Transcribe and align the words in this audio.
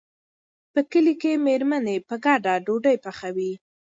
په 0.73 0.79
کلي 0.91 1.13
کې 1.21 1.43
مېرمنې 1.45 1.95
په 2.07 2.15
ګډه 2.25 2.53
ډوډۍ 2.65 2.97
پخوي. 3.05 3.51